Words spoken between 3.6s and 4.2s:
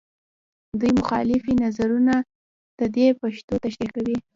تشریح کوي.